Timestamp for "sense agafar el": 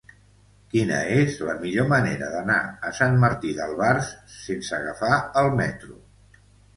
4.37-5.51